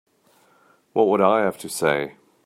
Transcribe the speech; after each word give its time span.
What 0.93 1.05
would 1.09 1.21
I 1.21 1.41
have 1.43 1.59
to 1.59 1.69
say? 1.69 2.15